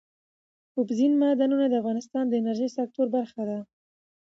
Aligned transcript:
اوبزین 0.77 1.13
معدنونه 1.21 1.65
د 1.69 1.73
افغانستان 1.81 2.25
د 2.27 2.33
انرژۍ 2.41 2.69
سکتور 2.77 3.07
برخه 3.15 3.41
ده. 3.49 3.59